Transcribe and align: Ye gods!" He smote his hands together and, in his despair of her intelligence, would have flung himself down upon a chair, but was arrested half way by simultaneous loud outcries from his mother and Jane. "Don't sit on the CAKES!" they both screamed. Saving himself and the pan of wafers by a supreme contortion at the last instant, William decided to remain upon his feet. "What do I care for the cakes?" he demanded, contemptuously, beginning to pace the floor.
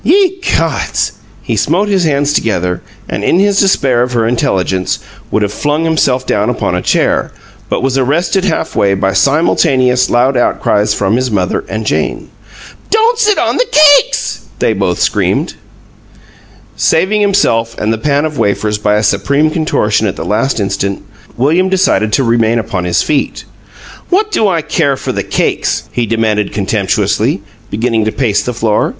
Ye 0.03 0.41
gods!" 0.57 1.11
He 1.43 1.55
smote 1.55 1.87
his 1.87 2.05
hands 2.05 2.33
together 2.33 2.81
and, 3.07 3.23
in 3.23 3.37
his 3.37 3.59
despair 3.59 4.01
of 4.01 4.13
her 4.13 4.25
intelligence, 4.27 4.97
would 5.29 5.43
have 5.43 5.53
flung 5.53 5.83
himself 5.83 6.25
down 6.25 6.49
upon 6.49 6.73
a 6.73 6.81
chair, 6.81 7.31
but 7.69 7.83
was 7.83 7.99
arrested 7.99 8.43
half 8.45 8.75
way 8.75 8.95
by 8.95 9.13
simultaneous 9.13 10.09
loud 10.09 10.35
outcries 10.35 10.95
from 10.95 11.15
his 11.17 11.29
mother 11.29 11.63
and 11.69 11.85
Jane. 11.85 12.29
"Don't 12.89 13.19
sit 13.19 13.37
on 13.37 13.57
the 13.57 13.67
CAKES!" 13.71 14.39
they 14.57 14.73
both 14.73 14.97
screamed. 14.97 15.53
Saving 16.75 17.21
himself 17.21 17.75
and 17.77 17.93
the 17.93 17.99
pan 17.99 18.25
of 18.25 18.39
wafers 18.39 18.79
by 18.79 18.95
a 18.95 19.03
supreme 19.03 19.51
contortion 19.51 20.07
at 20.07 20.15
the 20.15 20.25
last 20.25 20.59
instant, 20.59 21.03
William 21.37 21.69
decided 21.69 22.11
to 22.13 22.23
remain 22.23 22.57
upon 22.57 22.85
his 22.85 23.03
feet. 23.03 23.45
"What 24.09 24.31
do 24.31 24.47
I 24.47 24.63
care 24.63 24.97
for 24.97 25.11
the 25.11 25.21
cakes?" 25.21 25.83
he 25.91 26.07
demanded, 26.07 26.51
contemptuously, 26.53 27.41
beginning 27.69 28.05
to 28.05 28.11
pace 28.11 28.41
the 28.41 28.55
floor. 28.55 28.89